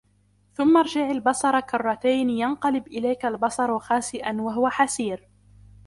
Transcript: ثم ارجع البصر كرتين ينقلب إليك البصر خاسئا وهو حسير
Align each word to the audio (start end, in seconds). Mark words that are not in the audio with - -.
ثم 0.53 0.77
ارجع 0.77 1.11
البصر 1.11 1.59
كرتين 1.59 2.29
ينقلب 2.29 2.87
إليك 2.87 3.25
البصر 3.25 3.79
خاسئا 3.79 4.41
وهو 4.41 4.69
حسير 4.69 5.27